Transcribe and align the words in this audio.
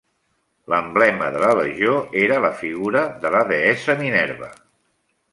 L'emblema 0.73 1.25
de 1.35 1.41
la 1.43 1.51
legió 1.59 1.91
era 2.21 2.39
la 2.45 2.51
figura 2.61 3.03
de 3.25 3.33
la 3.35 3.43
deessa 3.53 3.97
Minerva. 4.01 4.49